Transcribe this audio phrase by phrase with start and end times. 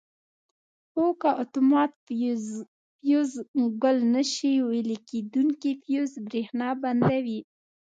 [0.91, 3.31] خو که اتومات فیوز
[3.83, 7.39] ګل نه شي ویلې کېدونکي فیوز برېښنا بندوي.